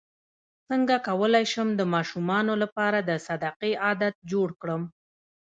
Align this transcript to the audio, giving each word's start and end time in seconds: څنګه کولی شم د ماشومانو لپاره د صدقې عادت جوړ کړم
څنګه 0.69 0.95
کولی 1.07 1.45
شم 1.51 1.67
د 1.75 1.81
ماشومانو 1.93 2.53
لپاره 2.63 2.97
د 3.01 3.11
صدقې 3.27 3.71
عادت 3.85 4.15
جوړ 4.31 4.47
کړم 4.61 4.81